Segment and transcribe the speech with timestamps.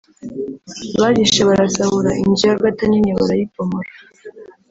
[0.99, 3.89] Barishe barasahura inzu y’Agatha nini barayibomora